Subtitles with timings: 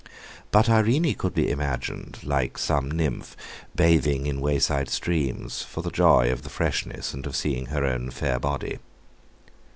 [0.49, 3.37] But Irene could be imagined, like some nymph,
[3.75, 8.09] bathing in wayside streams, for the joy of the freshness and of seeing her own
[8.09, 8.79] fair body.